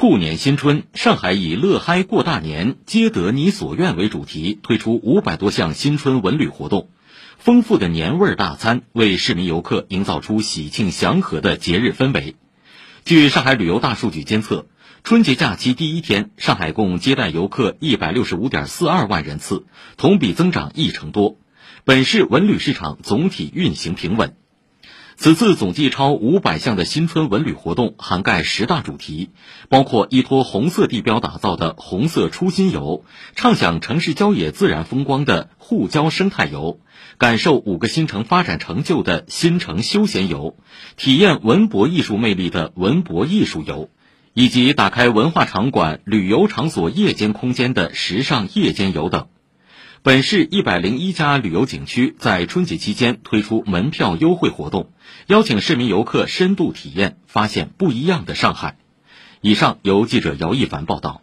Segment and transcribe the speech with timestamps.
[0.00, 6.88] 兔年新春，上海以“乐嗨过大年，皆得你所愿”为主题，推出五百多项新春文旅活动。
[7.36, 12.36] 丰富的年味儿大餐为市民游客营造出喜庆祥和的节日氛围。
[13.04, 14.68] 据上海旅游大数据监测，
[15.04, 19.66] 春节假期第一天，上海共接待游客一百六十五点四二万人次，
[19.98, 21.36] 同比增长一成多。
[21.84, 24.34] 本市文旅市场总体运行平稳。
[25.22, 29.28] 此次总计超五百项的新春文旅活动，涵盖十大主题，
[29.68, 33.04] 包括依托红色地标打造的“红色初心游”，
[33.36, 36.80] 畅享城市郊野自然风光的“沪郊生态游”，
[37.18, 40.56] 感受五个新城发展成就的新城休闲游，
[40.96, 43.90] 体验文博艺术魅力的文博艺术游，
[44.32, 49.26] 以及打开文化场馆、旅游场所夜间空间的时尚夜间游等。
[50.02, 54.90] 本市一百零一家旅游景区在春节期间推出门票优惠活动，
[55.26, 58.78] 邀请市民游客深度体验，发现不一样的上海。
[59.42, 61.20] 以上由记者姚一凡报道。